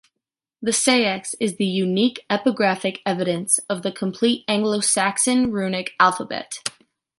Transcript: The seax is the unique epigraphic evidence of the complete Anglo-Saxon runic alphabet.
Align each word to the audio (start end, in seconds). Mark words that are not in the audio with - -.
The 0.63 0.71
seax 0.71 1.35
is 1.39 1.57
the 1.57 1.65
unique 1.67 2.25
epigraphic 2.27 3.01
evidence 3.05 3.59
of 3.69 3.83
the 3.83 3.91
complete 3.91 4.43
Anglo-Saxon 4.47 5.51
runic 5.51 5.91
alphabet. 5.99 6.63